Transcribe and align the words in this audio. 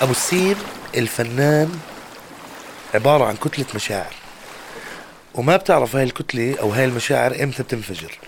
أبو 0.00 0.10
السين 0.10 0.56
الفنان 0.96 1.78
عبارة 2.94 3.24
عن 3.24 3.36
كتلة 3.36 3.66
مشاعر. 3.74 4.14
وما 5.34 5.56
بتعرف 5.56 5.96
هاي 5.96 6.04
الكتلة 6.04 6.56
أو 6.60 6.70
هاي 6.70 6.84
المشاعر 6.84 7.42
إمتى 7.42 7.62
بتنفجر. 7.62 8.18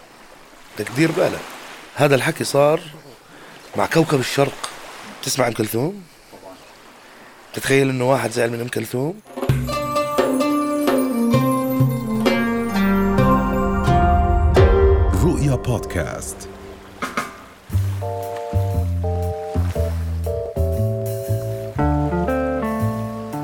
بدك 0.76 0.88
تدير 0.88 1.11
بالك. 1.11 1.40
هذا 1.94 2.14
الحكي 2.14 2.44
صار 2.44 2.80
مع 3.76 3.86
كوكب 3.86 4.20
الشرق. 4.20 4.70
تسمع 5.22 5.46
أم 5.46 5.52
كلثوم؟ 5.52 6.02
تتخيل 7.54 7.89
إنه 7.89 8.11
واحد 8.11 8.30
زعل 8.30 8.50
من 8.50 8.61
أم 8.61 8.68
كلثوم؟ 8.68 9.20
رؤيا 15.25 15.54
بودكاست. 15.54 16.48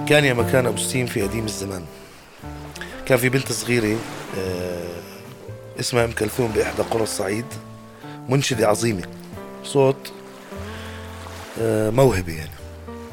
كان 0.09 0.25
يا 0.25 0.35
مكان 0.35 0.67
أبو 0.67 0.77
السين 0.77 1.07
في 1.07 1.23
قديم 1.23 1.45
الزمان. 1.45 1.85
كان 3.07 3.19
في 3.19 3.29
بنت 3.29 3.53
صغيرة 3.53 3.99
آه، 4.39 5.01
اسمها 5.81 6.05
أم 6.05 6.13
كلثوم 6.13 6.53
بإحدى 6.53 6.83
قرى 6.83 7.03
الصعيد 7.03 7.45
منشدة 8.29 8.69
عظيمة. 8.69 9.03
صوت 9.65 10.13
آه، 11.61 11.91
موهبة 11.91 12.33
يعني. 12.33 12.51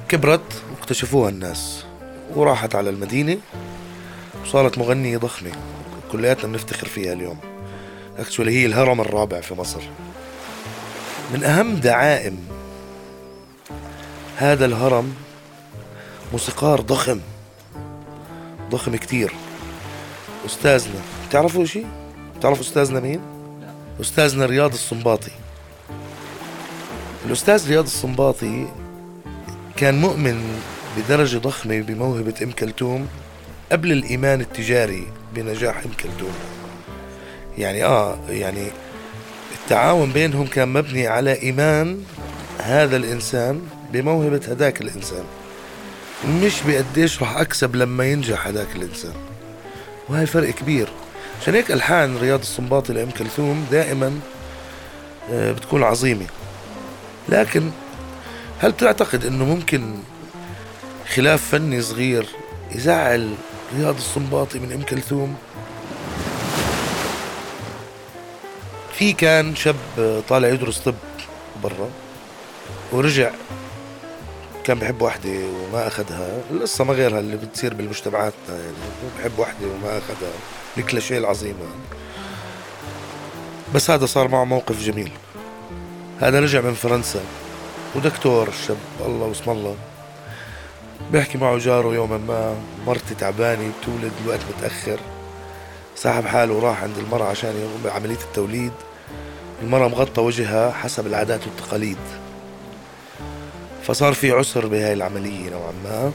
كبرت 0.10 0.64
واكتشفوها 0.72 1.30
الناس 1.30 1.84
وراحت 2.36 2.76
على 2.76 2.90
المدينة 2.90 3.38
وصارت 4.44 4.78
مغنية 4.78 5.18
ضخمة. 5.18 5.52
كلياتنا 6.12 6.52
بنفتخر 6.52 6.88
فيها 6.88 7.14
اليوم. 7.14 7.38
اكشولي 8.18 8.52
هي 8.52 8.66
الهرم 8.66 9.02
الرابع 9.02 9.42
في 9.42 9.54
مصر. 9.54 9.82
من 11.34 11.44
أهم 11.44 11.76
دعائم 11.76 12.38
هذا 14.38 14.66
الهرم 14.66 15.25
موسيقار 16.32 16.82
ضخم. 16.82 17.20
ضخم 18.72 18.96
كتير. 18.96 19.34
أستاذنا 20.46 21.02
بتعرفوا 21.30 21.66
شيء 21.66 21.86
بتعرفوا 22.38 22.64
أستاذنا 22.64 23.00
مين؟ 23.00 23.20
أستاذنا 24.02 24.46
رياض 24.46 24.74
السنباطي 24.74 25.32
الأستاذ 27.26 27.70
رياض 27.70 27.84
السنباطي 27.84 28.68
كان 29.78 30.02
مؤمن 30.02 30.62
بدرجة 30.98 31.38
ضخمة 31.38 31.82
بموهبة 31.82 32.34
أم 32.44 32.52
كلثوم 32.52 33.08
قبل 33.72 33.92
الإيمان 33.92 34.42
التجاري 34.42 35.08
بنجاح 35.36 35.78
أم 35.78 35.92
كلثوم. 35.92 36.34
يعني 37.58 37.84
آه 37.86 38.18
يعني 38.30 38.68
التعاون 39.62 40.12
بينهم 40.12 40.48
كان 40.48 40.70
مبني 40.74 41.08
على 41.08 41.42
إيمان 41.42 42.04
هذا 42.60 42.98
الإنسان 42.98 43.62
بموهبة 43.94 44.42
هذاك 44.48 44.82
الإنسان. 44.82 45.24
مش 46.24 46.62
بقديش 46.68 47.22
راح 47.22 47.38
أكسب 47.38 47.76
لما 47.76 48.06
ينجح 48.06 48.48
هذاك 48.48 48.76
الإنسان. 48.76 49.14
وهي 50.10 50.26
فرق 50.26 50.50
كبير. 50.50 50.90
عشان 51.42 51.56
هيك 51.56 51.72
ألحان 51.72 52.18
رياض 52.18 52.40
السنباطي 52.40 52.94
لأم 52.94 53.10
كلثوم 53.12 53.68
دائما 53.72 54.20
آه، 55.32 55.52
بتكون 55.52 55.84
عظيمة. 55.84 56.26
لكن 57.30 57.72
هل 58.60 58.78
تعتقد 58.78 59.26
إنه 59.26 59.46
ممكن 59.46 59.96
خلاف 61.16 61.48
فني 61.52 61.82
صغير 61.82 62.26
يزعل 62.76 63.36
رياض 63.78 63.96
السنباطي 63.96 64.60
من 64.60 64.72
أم 64.72 64.82
كلثوم؟ 64.82 65.36
في 68.94 69.14
كان 69.14 69.56
شاب 69.56 69.76
طالع 70.30 70.48
يدرس 70.48 70.78
طب 70.80 70.96
برا 71.64 71.90
ورجع 72.92 73.32
كان 74.66 74.80
بحب 74.80 75.02
وحدة 75.02 75.30
وما 75.30 75.88
أخذها 75.88 76.42
القصة 76.52 76.84
ما 76.84 76.94
غيرها 76.94 77.20
اللي 77.20 77.38
بتصير 77.38 77.74
بالمجتمعاتنا 77.74 78.50
يعني 78.50 78.74
بحب 79.20 79.40
وحدة 79.40 79.68
وما 79.68 79.98
أخذها 79.98 80.32
الكلاشيه 80.78 81.18
العظيمة. 81.18 81.66
بس 83.76 83.90
هذا 83.90 84.06
صار 84.06 84.28
معه 84.28 84.44
موقف 84.44 84.84
جميل. 84.84 85.12
هذا 86.20 86.40
رجع 86.40 86.62
من 86.62 86.74
فرنسا. 86.74 87.20
ودكتور 87.96 88.48
الشاب 88.48 88.78
الله 89.06 89.26
واسم 89.26 89.52
الله 89.52 89.76
بيحكي 91.12 91.38
معه 91.38 91.58
جاره 91.58 91.94
يوما 91.94 92.18
ما 92.18 92.56
مرتي 92.88 93.16
تعبانة 93.16 93.72
بتولد 93.82 94.12
الوقت 94.24 94.40
متأخر. 94.58 95.00
سحب 95.96 96.26
حاله 96.26 96.54
وراح 96.54 96.84
عند 96.84 96.98
المرأة 96.98 97.26
عشان 97.26 97.54
بعملية 97.84 98.20
التوليد. 98.30 98.74
المرأة 99.62 99.88
مغطى 99.88 100.22
وجهها 100.22 100.72
حسب 100.72 101.08
العادات 101.08 101.48
والتقاليد. 101.48 101.98
فصار 103.88 104.14
في 104.14 104.32
عسر 104.32 104.68
بهاي 104.68 104.94
العملية 104.94 105.50
نوعا 105.50 105.74
ما. 105.84 106.12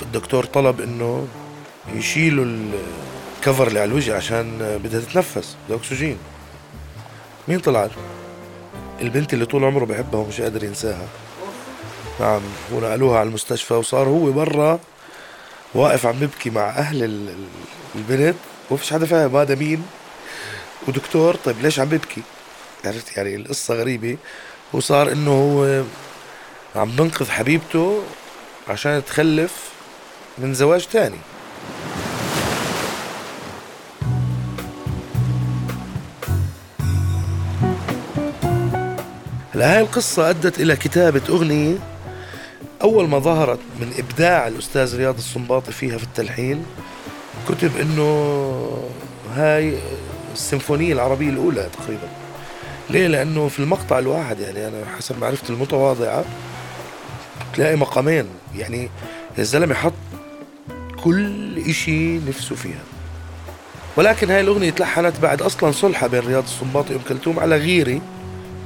فالدكتور 0.00 0.44
طلب 0.44 0.80
إنه 0.80 1.26
يشيلوا 1.94 2.44
الكفر 2.44 3.66
اللي 3.68 3.80
على 3.80 3.88
الوجه 3.88 4.16
عشان 4.16 4.78
بدها 4.84 5.00
تتنفس 5.00 5.56
بدها 5.66 5.78
أكسجين. 5.78 6.18
مين 7.48 7.58
طلعت؟ 7.58 7.90
البنت 9.00 9.34
اللي 9.34 9.46
طول 9.46 9.64
عمره 9.64 9.84
بحبها 9.84 10.20
ومش 10.20 10.40
قادر 10.40 10.64
ينساها. 10.64 11.06
نعم 12.20 12.40
ونقلوها 12.72 13.18
على 13.18 13.28
المستشفى 13.28 13.74
وصار 13.74 14.08
هو 14.08 14.32
برا 14.32 14.80
واقف 15.74 16.06
عم 16.06 16.16
ببكي 16.18 16.50
مع 16.50 16.68
أهل 16.68 17.28
البنت. 17.94 18.36
وفيش 18.70 18.92
حدا 18.92 19.06
فاهم 19.06 19.36
هذا 19.36 19.54
مين. 19.54 19.82
ودكتور 20.88 21.34
طيب 21.34 21.56
ليش 21.62 21.80
عم 21.80 21.88
ببكي 21.88 22.22
عرفت 22.84 23.16
يعني 23.16 23.36
القصة 23.36 23.74
غريبة. 23.74 24.16
وصار 24.72 25.12
إنه 25.12 25.30
هو 25.30 25.84
عم 26.76 26.90
بنقذ 26.90 27.30
حبيبته 27.30 28.02
عشان 28.68 29.04
تخلف 29.04 29.52
من 30.38 30.54
زواج 30.54 30.86
تاني 30.86 31.18
هلا 39.54 39.76
هاي 39.76 39.80
القصة 39.80 40.30
أدت 40.30 40.60
إلى 40.60 40.76
كتابة 40.76 41.22
أغنية 41.28 41.76
أول 42.82 43.08
ما 43.08 43.18
ظهرت 43.18 43.58
من 43.80 43.92
إبداع 43.98 44.48
الأستاذ 44.48 44.96
رياض 44.96 45.16
السنباطي 45.16 45.72
فيها 45.72 45.98
في 45.98 46.04
التلحين 46.04 46.66
كتب 47.48 47.76
إنه 47.80 48.88
هاي 49.34 49.78
السيمفونية 50.32 50.92
العربية 50.92 51.30
الأولى 51.30 51.68
تقريبا 51.78 52.08
ليه؟ 52.90 53.06
لأنه 53.06 53.48
في 53.48 53.58
المقطع 53.58 53.98
الواحد 53.98 54.40
يعني 54.40 54.68
أنا 54.68 54.96
حسب 54.98 55.18
معرفتي 55.18 55.52
المتواضعة 55.52 56.24
تلاقي 57.54 57.76
مقامين. 57.76 58.26
يعني 58.56 58.88
الزلمة 59.38 59.74
حط 59.74 59.92
كل 61.04 61.58
إشي 61.58 62.18
نفسه 62.18 62.54
فيها. 62.54 62.82
ولكن 63.96 64.30
هاي 64.30 64.40
الأغنية 64.40 64.70
تلحنت 64.70 65.20
بعد 65.22 65.42
أصلا 65.42 65.72
صلحة 65.72 66.06
بين 66.06 66.20
رياض 66.20 66.42
السنباطي 66.42 66.94
وأم 66.94 67.02
كلثوم 67.08 67.38
على 67.38 67.56
غيرة 67.56 68.00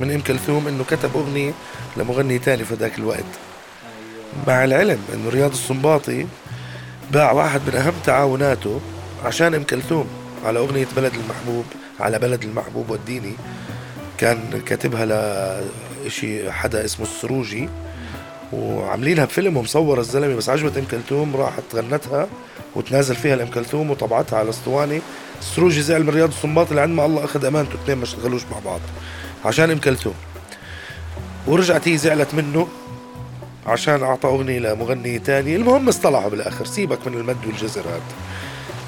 من 0.00 0.10
أم 0.10 0.20
كلثوم 0.20 0.68
إنه 0.68 0.84
كتب 0.84 1.10
أغنية 1.16 1.52
لمغني 1.96 2.38
تاني 2.38 2.64
في 2.64 2.74
ذاك 2.74 2.98
الوقت. 2.98 3.24
مع 4.46 4.64
العلم 4.64 4.98
إنه 5.14 5.28
رياض 5.30 5.50
السنباطي 5.50 6.26
باع 7.12 7.32
واحد 7.32 7.60
من 7.66 7.74
أهم 7.74 7.94
تعاوناته 8.04 8.80
عشان 9.24 9.54
أم 9.54 9.62
كلثوم 9.62 10.06
على 10.44 10.58
أغنية 10.58 10.86
بلد 10.96 11.12
المحبوب 11.14 11.64
على 12.00 12.18
بلد 12.18 12.44
المحبوب 12.44 12.90
والديني. 12.90 13.32
كان 14.18 14.62
كاتبها 14.66 15.60
لشي 16.06 16.52
حدا 16.52 16.84
اسمه 16.84 17.06
السروجي. 17.06 17.68
وعاملينها 18.52 19.24
بفيلم 19.24 19.56
ومصور 19.56 20.00
الزلمة 20.00 20.34
بس 20.34 20.48
عجبت 20.48 20.76
إم 20.76 20.84
كلثوم 20.90 21.36
راحت 21.36 21.62
غنتها 21.74 22.28
وتنازل 22.76 23.16
فيها 23.16 23.34
الام 23.34 23.48
كلثوم 23.48 23.90
وطبعتها 23.90 24.38
على 24.38 24.50
أسطوانة. 24.50 25.00
السروجي 25.40 25.82
زعل 25.82 26.02
من 26.02 26.10
رياض 26.10 26.28
الصنباط 26.28 26.68
اللي 26.68 26.80
عند 26.80 26.94
ما 26.94 27.06
الله 27.06 27.24
أخذ 27.24 27.44
أمانته 27.44 27.74
اثنين 27.74 27.98
ما 27.98 28.04
اشتغلوش 28.04 28.42
مع 28.52 28.58
بعض 28.64 28.80
عشان 29.44 29.70
إم 29.70 29.78
كلثوم. 29.78 30.14
ورجعت 31.46 31.88
هي 31.88 31.96
زعلت 31.96 32.34
منه 32.34 32.68
عشان 33.66 34.02
أعطى 34.02 34.28
أغنية 34.28 34.58
لمغني 34.58 35.18
تاني. 35.18 35.56
المهم 35.56 35.88
اصطلحوا 35.88 36.30
بالآخر 36.30 36.64
سيبك 36.64 37.06
من 37.06 37.14
المد 37.14 37.46
والجزر 37.46 37.80
هذا 37.80 38.00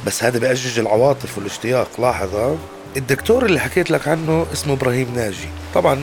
بس 0.07 0.25
هذا 0.25 0.39
بأجج 0.39 0.79
العواطف 0.79 1.39
والاشتياق 1.39 2.01
لاحظ؟ 2.01 2.57
الدكتور 2.97 3.47
اللي 3.47 3.61
حكيت 3.61 3.91
لك 3.91 4.09
عنه 4.09 4.47
اسمه 4.53 4.73
إبراهيم 4.75 5.15
ناجي. 5.15 5.49
طبعا 5.75 6.03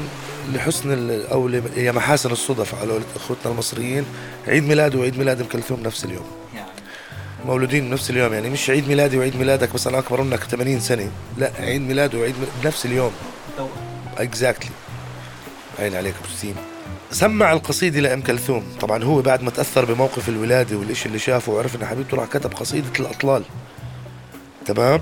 لحسن 0.53 1.21
أو 1.31 1.49
يا 1.77 1.91
محاسن 1.91 2.31
الصدف 2.31 2.75
على 2.75 2.99
أخوتنا 3.15 3.51
المصريين. 3.51 4.05
عيد 4.47 4.63
ميلاده 4.63 4.99
وعيد 4.99 5.17
ميلاد 5.17 5.41
ام 5.41 5.47
كلثوم 5.47 5.79
نفس 5.79 6.05
اليوم. 6.05 6.25
يعني. 6.55 6.67
مولودين 7.45 7.89
بنفس 7.89 8.09
اليوم 8.09 8.33
يعني 8.33 8.49
مش 8.49 8.69
عيد 8.69 8.87
ميلادي 8.87 9.17
وعيد 9.17 9.35
ميلادك 9.35 9.73
بس 9.73 9.87
أنا 9.87 9.99
أكبر 9.99 10.21
منك 10.21 10.43
80 10.43 10.79
سنة. 10.79 11.11
لا 11.37 11.51
عيد 11.59 11.81
ميلاده 11.81 12.19
وعيد 12.19 12.35
ميلاد 12.35 12.53
بنفس 12.63 12.85
اليوم. 12.85 13.11
exactly 14.17 14.71
عين 15.79 15.95
عليك 15.95 16.13
أبو 16.23 16.33
سيم. 16.41 16.55
سمع 17.11 17.53
القصيدة 17.53 17.99
لأم 17.99 18.21
كلثوم. 18.21 18.63
طبعا 18.81 19.03
هو 19.03 19.21
بعد 19.21 19.43
ما 19.43 19.51
تأثر 19.51 19.85
بموقف 19.85 20.29
الولادة 20.29 20.77
والإشي 20.77 21.05
اللي 21.05 21.19
شافه 21.19 21.51
وعرف 21.51 21.75
إن 21.75 21.85
حبيبته 21.85 22.17
راح 22.17 22.27
كتب 22.27 22.53
قصيدة 22.53 22.89
الأطلال. 22.99 23.43
تمام؟ 24.65 25.01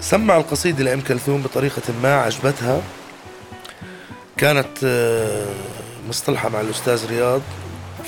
سمع 0.00 0.36
القصيدة 0.36 0.84
لأم 0.84 1.00
كلثوم 1.00 1.42
بطريقة 1.42 1.82
ما 2.02 2.14
عجبتها. 2.14 2.82
كانت 4.38 4.84
آه، 4.84 5.46
مصطلحة 6.08 6.48
مع 6.48 6.60
الأستاذ 6.60 7.06
رياض 7.06 7.40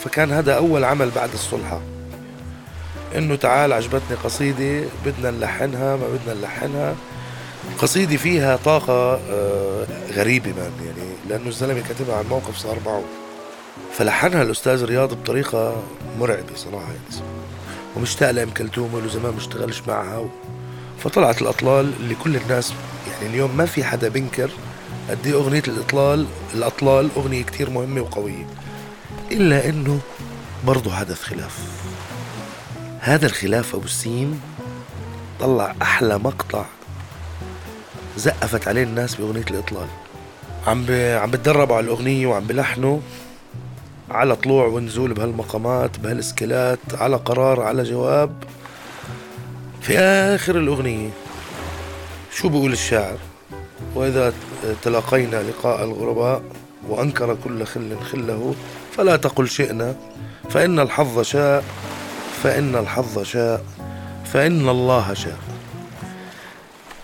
فكان 0.05 0.33
هذا 0.33 0.57
أول 0.57 0.85
عمل 0.85 1.11
بعد 1.11 1.33
الصلحة. 1.33 1.81
إنه 3.17 3.37
تعال 3.37 3.73
عجبتني 3.73 4.17
قصيدة 4.25 4.89
بدنا 5.07 5.31
نلحنها 5.31 5.97
ما 5.97 6.09
بدنا 6.09 6.41
نلحنها. 6.41 6.95
قصيدة 7.79 8.17
فيها 8.17 8.57
طاقة 8.57 9.21
آه، 9.31 9.87
غريبة 10.13 10.53
مان 10.53 10.73
يعني 10.87 11.11
لأنه 11.29 11.49
الزلمة 11.49 11.81
كاتبها 11.89 12.17
عن 12.17 12.25
موقف 12.31 12.57
صار 12.57 12.79
معه. 12.87 13.05
فلحنها 13.93 14.43
الأستاذ 14.43 14.85
رياض 14.85 15.15
بطريقة 15.15 15.83
مرعبة 16.19 16.55
صراحة 16.57 16.87
يعني. 16.87 17.27
ومشتاق 17.97 18.31
لأم 18.31 18.51
كلثوم 18.51 18.95
وله 18.95 19.09
زمان 19.09 19.35
مشتغلش 19.35 19.83
معها 19.89 20.19
و... 20.19 20.29
فطلعت 21.05 21.43
الأطلال 21.43 21.93
اللي 22.01 22.15
كل 22.15 22.37
الناس 22.37 22.73
يعني 23.13 23.35
اليوم 23.35 23.57
ما 23.57 23.67
في 23.67 23.85
حدا 23.85 24.09
بنكر 24.09 24.51
قد 25.11 25.27
إيه 25.27 25.35
أغنية 25.35 25.63
الإطلال 25.69 26.27
الأطلال 26.55 27.11
أغنية 27.17 27.43
كتير 27.43 27.71
مهمة 27.71 28.01
وقوية. 28.01 28.47
إلا 29.33 29.69
إنه 29.69 30.01
برضه 30.67 30.93
حدث 30.93 31.23
خلاف 31.23 31.59
هذا 33.01 33.27
الخلاف 33.27 33.75
أبو 33.75 33.85
السيم 33.85 34.41
طلع 35.41 35.75
أحلى 35.83 36.19
مقطع 36.19 36.65
زقفت 38.17 38.69
عليه 38.69 38.83
الناس 38.83 39.15
بأغنية 39.15 39.45
الإطلال. 39.51 39.87
عم 40.67 40.85
ب... 40.85 40.91
عم 41.23 41.31
بتدربوا 41.31 41.77
على 41.77 41.85
الأغنية 41.85 42.27
وعم 42.27 42.45
بلحنوا 42.45 43.01
على 44.11 44.37
طلوع 44.37 44.67
ونزول 44.67 45.15
بهالمقامات 45.15 45.99
بهالسكيلات 45.99 46.79
على 46.95 47.17
قرار 47.17 47.63
على 47.63 47.83
جواب. 47.83 48.45
في 49.83 49.99
آخر 49.99 50.59
الأغنية 50.59 51.11
شو 52.33 52.49
بقول 52.49 52.73
الشاعر؟ 52.73 53.19
وإذا 53.95 54.33
تلاقينا 54.83 55.43
لقاء 55.43 55.85
الغرباء 55.85 56.43
وأنكر 56.89 57.37
كل 57.45 57.65
خل 57.67 57.97
خله 58.13 58.55
فلا 58.97 59.17
تقل 59.17 59.49
شئنا 59.49 59.95
فإن 60.51 60.79
الحظ 60.81 61.21
شاء 61.23 61.65
فإن 62.43 62.77
الحظ 62.77 63.23
شاء 63.23 63.65
فإن 64.33 64.69
الله 64.69 65.15
شاء. 65.15 65.39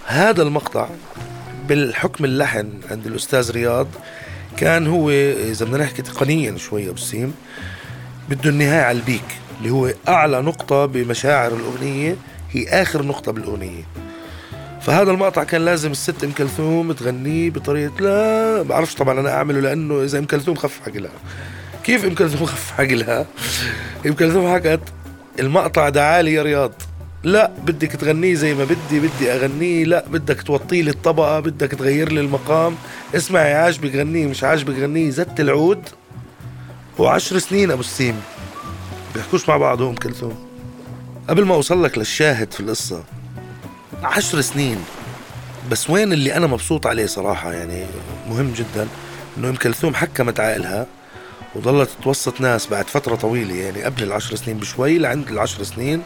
هذا 0.06 0.42
المقطع 0.42 0.88
بالحكم 1.68 2.24
اللحن 2.24 2.68
عند 2.90 3.06
الأستاذ 3.06 3.50
رياض 3.50 3.86
كان 4.56 4.86
هو 4.86 5.10
إذا 5.10 5.64
بدنا 5.64 5.78
نحكي 5.84 6.02
تقنيا 6.02 6.56
شوية 6.56 6.90
بالسيم 6.90 7.34
بده 8.28 8.50
النهاية 8.50 8.82
على 8.82 8.98
البيك 8.98 9.24
اللي 9.58 9.70
هو 9.70 9.90
أعلى 10.08 10.42
نقطة 10.42 10.86
بمشاعر 10.86 11.52
الأغنية 11.52 12.16
هي 12.52 12.68
آخر 12.68 13.02
نقطة 13.02 13.32
بالأغنية. 13.32 13.84
فهذا 14.86 15.10
المقطع 15.10 15.44
كان 15.44 15.64
لازم 15.64 15.90
الست 15.90 16.24
إم 16.24 16.32
كلثوم 16.32 16.92
تغنيه 16.92 17.50
بطريقه 17.50 18.00
لا 18.00 18.62
بعرفش 18.62 18.94
طبعا 18.94 19.20
أنا 19.20 19.30
أعمله 19.34 19.60
لأنه 19.60 20.02
إذا 20.02 20.18
إم 20.18 20.24
كلثوم 20.24 20.54
خف 20.54 20.80
عقلها 20.88 21.10
كيف 21.84 22.04
إم 22.04 22.14
كلثوم 22.14 22.46
خف 22.46 22.80
عقلها 22.80 23.26
إم 24.06 24.12
كلثوم 24.12 24.54
حكت 24.54 24.80
المقطع 25.40 25.88
ده 25.88 26.08
عالي 26.08 26.32
يا 26.34 26.42
رياض. 26.42 26.72
لا 27.22 27.50
بدك 27.66 27.92
تغنيه 27.92 28.34
زي 28.34 28.54
ما 28.54 28.64
بدي 28.64 29.00
بدي 29.00 29.32
أغنيه 29.32 29.84
لا 29.84 30.04
بدك 30.08 30.42
توطي 30.42 30.82
لي 30.82 30.90
الطبقه 30.90 31.40
بدك 31.40 31.70
تغير 31.70 32.12
لي 32.12 32.20
المقام. 32.20 32.76
اسمعي 33.14 33.54
عاجبك 33.54 33.94
غنيه 33.94 34.26
مش 34.26 34.44
عاجبك 34.44 34.78
غنيه 34.78 35.10
زدت 35.10 35.40
العود. 35.40 35.88
وعشر 36.98 37.38
سنين 37.38 37.70
أبو 37.70 37.80
السيم. 37.80 38.20
بيحكوش 39.14 39.48
مع 39.48 39.56
بعض 39.56 39.82
إم 39.82 39.94
كلثوم. 39.94 40.46
قبل 41.28 41.44
ما 41.44 41.54
أوصل 41.54 41.84
لك 41.84 41.98
للشاهد 41.98 42.52
في 42.52 42.60
القصة 42.60 43.04
عشر 44.06 44.40
سنين. 44.40 44.84
بس 45.70 45.90
وين 45.90 46.12
اللي 46.12 46.34
أنا 46.34 46.46
مبسوط 46.46 46.86
عليه 46.86 47.06
صراحة 47.06 47.52
يعني 47.52 47.86
مهم 48.28 48.52
جدا 48.52 48.88
إنه 49.38 49.48
ام 49.48 49.54
كلثوم 49.56 49.94
حكمت 49.94 50.40
عائلها 50.40 50.86
وظلت 51.54 51.90
توسط 52.02 52.40
ناس 52.40 52.66
بعد 52.66 52.88
فترة 52.88 53.14
طويلة 53.14 53.54
يعني 53.54 53.82
قبل 53.82 54.02
العشر 54.02 54.36
سنين 54.36 54.58
بشوي 54.58 54.98
لعند 54.98 55.28
العشر 55.28 55.62
سنين 55.62 56.02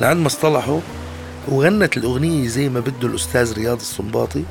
لعند 0.00 0.20
ما 0.20 0.26
اصطلحوا 0.26 0.80
وغنت 1.48 1.96
الأغنية 1.96 2.48
زي 2.48 2.68
ما 2.68 2.80
بده 2.80 3.08
الأستاذ 3.08 3.52
رياض 3.52 3.80
السنباطي 3.80 4.44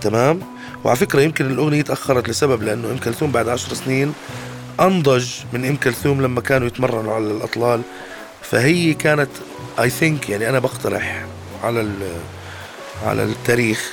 تمام؟ 0.00 0.40
وعلى 0.84 0.96
فكرة 0.96 1.20
يمكن 1.20 1.46
الأغنية 1.50 1.82
تأخرت 1.82 2.28
لسبب 2.28 2.62
لأنه 2.62 2.90
أم 2.90 2.98
كلثوم 2.98 3.32
بعد 3.32 3.48
عشر 3.48 3.74
سنين 3.74 4.12
أنضج 4.80 5.28
من 5.52 5.64
أم 5.64 5.76
كلثوم 5.76 6.22
لما 6.22 6.40
كانوا 6.40 6.66
يتمرنوا 6.66 7.14
على 7.14 7.24
الأطلال. 7.24 7.82
فهي 8.42 8.94
كانت 8.94 9.30
اي 9.80 9.90
ثينك 9.90 10.30
يعني 10.30 10.48
أنا 10.48 10.58
بقترح 10.58 11.24
على 11.64 11.88
على 13.06 13.22
التاريخ 13.22 13.90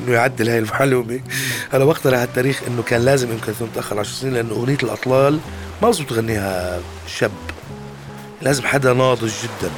إنه 0.00 0.12
يعدل 0.12 0.48
هاي 0.48 0.58
المعلومة. 0.58 1.20
أنا 1.74 1.84
بقترح 1.84 2.18
على 2.18 2.28
التاريخ 2.28 2.62
إنه 2.68 2.82
كان 2.82 3.04
لازم 3.04 3.30
ام 3.30 3.38
كلثوم 3.38 3.68
تاخر 3.74 3.98
10 3.98 4.12
سنين 4.12 4.34
لأنه 4.34 4.50
أغنية 4.52 4.78
الأطلال 4.82 5.40
ما 5.82 5.90
بزبط 5.90 6.08
تغنيها 6.08 6.80
شاب. 7.06 7.30
لازم 8.42 8.66
حدا 8.66 8.92
ناضج 8.92 9.32
جدا. 9.42 9.70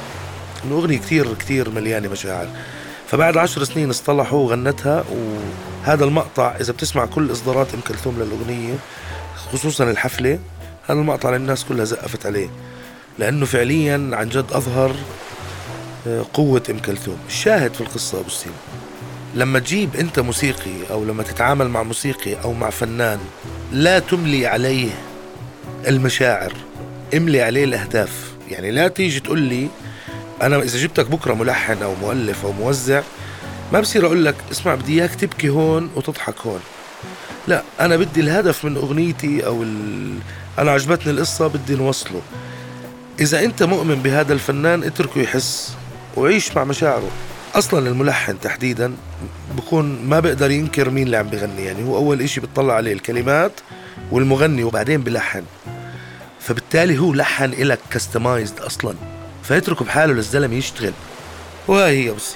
إنه 0.65 0.75
أغنية 0.75 0.97
كثير 0.97 1.33
كثير 1.33 1.69
مليانة 1.69 2.09
مشاعر. 2.09 2.47
فبعد 3.07 3.37
عشر 3.37 3.63
سنين 3.63 3.89
اصطلحوا 3.89 4.39
وغنتها 4.39 5.03
وهذا 5.83 6.05
المقطع 6.05 6.55
إذا 6.61 6.73
بتسمع 6.73 7.05
كل 7.05 7.31
إصدارات 7.31 7.73
إم 7.73 7.79
كلثوم 7.87 8.19
للأغنية 8.19 8.75
خصوصا 9.51 9.83
الحفلة 9.83 10.39
هذا 10.87 10.99
المقطع 10.99 11.35
الناس 11.35 11.65
كلها 11.65 11.85
زقفت 11.85 12.25
عليه. 12.25 12.49
لأنه 13.19 13.45
فعليا 13.45 14.09
عن 14.13 14.29
جد 14.29 14.45
أظهر 14.51 14.95
قوة 16.33 16.63
إم 16.69 16.79
كلثوم. 16.79 17.17
الشاهد 17.27 17.73
في 17.73 17.81
القصة 17.81 18.19
أبو 18.19 18.27
السيم 18.27 18.53
لما 19.35 19.59
تجيب 19.59 19.95
أنت 19.95 20.19
موسيقي 20.19 20.71
أو 20.91 21.05
لما 21.05 21.23
تتعامل 21.23 21.69
مع 21.69 21.83
موسيقي 21.83 22.35
أو 22.43 22.53
مع 22.53 22.69
فنان 22.69 23.19
لا 23.71 23.99
تملي 23.99 24.47
عليه 24.47 24.89
المشاعر 25.87 26.53
املي 27.13 27.41
عليه 27.41 27.63
الأهداف. 27.63 28.33
يعني 28.49 28.71
لا 28.71 28.87
تيجي 28.87 29.19
تقول 29.19 29.39
لي 29.39 29.67
أنا 30.41 30.57
إذا 30.61 30.77
جبتك 30.77 31.05
بكرة 31.09 31.33
ملحن 31.33 31.83
أو 31.83 31.95
مؤلف 31.95 32.45
أو 32.45 32.51
موزع 32.51 33.01
ما 33.73 33.79
بصير 33.79 34.05
أقول 34.05 34.25
لك 34.25 34.35
اسمع 34.51 34.75
بدي 34.75 35.01
إياك 35.01 35.15
تبكي 35.15 35.49
هون 35.49 35.89
وتضحك 35.95 36.35
هون. 36.45 36.59
لا 37.47 37.63
أنا 37.79 37.97
بدي 37.97 38.21
الهدف 38.21 38.65
من 38.65 38.77
أغنيتي 38.77 39.45
أو 39.45 39.63
ال... 39.63 40.13
أنا 40.59 40.71
عجبتني 40.71 41.11
القصة 41.11 41.47
بدي 41.47 41.75
نوصله. 41.75 42.21
إذا 43.19 43.43
أنت 43.43 43.63
مؤمن 43.63 43.95
بهذا 43.95 44.33
الفنان 44.33 44.83
اتركه 44.83 45.21
يحس. 45.21 45.75
وعيش 46.17 46.55
مع 46.55 46.63
مشاعره. 46.63 47.09
أصلا 47.55 47.89
الملحن 47.89 48.39
تحديدا 48.39 48.95
بكون 49.57 50.05
ما 50.05 50.19
بقدر 50.19 50.51
ينكر 50.51 50.89
مين 50.89 51.03
اللي 51.05 51.17
عم 51.17 51.27
بغني 51.27 51.65
يعني 51.65 51.83
هو 51.83 51.97
أول 51.97 52.21
إشي 52.21 52.41
بتطلع 52.41 52.73
عليه 52.73 52.93
الكلمات 52.93 53.51
والمغني 54.11 54.63
وبعدين 54.63 55.01
بلحن. 55.01 55.43
فبالتالي 56.39 56.97
هو 56.97 57.13
لحن 57.13 57.53
إلك 57.53 57.79
كستمايزد 57.91 58.59
أصلا 58.59 58.95
فيتركه 59.43 59.85
بحاله 59.85 60.13
للزلمة 60.13 60.55
يشتغل. 60.55 60.93
وهي 61.67 62.07
هي 62.07 62.11
بس. 62.11 62.35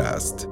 بودكاست 0.00 0.49